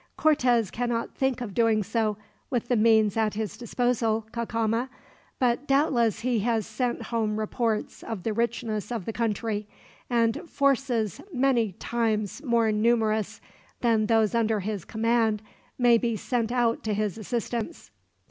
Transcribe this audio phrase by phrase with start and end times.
[0.17, 2.17] "Cortez cannot think of doing so,
[2.49, 4.89] with the means at his disposal, Cacama;
[5.37, 9.67] but doubtless he has sent home reports of the richness of the country,
[10.09, 13.41] and forces many times more numerous
[13.81, 15.43] than those under his command
[15.77, 17.91] may be sent out to his assistance."